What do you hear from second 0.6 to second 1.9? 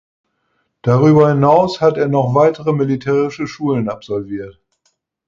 Darüber hinaus